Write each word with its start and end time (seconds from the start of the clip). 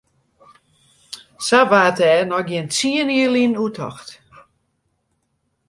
Sa 1.47 1.59
waard 1.69 1.95
dêr 1.97 2.21
noch 2.29 2.45
gjin 2.49 2.67
tsien 2.73 3.09
jier 3.13 3.31
lyn 3.33 3.59
oer 3.61 3.73
tocht. 3.77 4.09